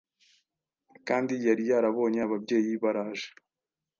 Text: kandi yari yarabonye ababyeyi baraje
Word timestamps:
kandi 1.07 1.33
yari 1.47 1.63
yarabonye 1.71 2.19
ababyeyi 2.27 2.73
baraje 2.83 3.27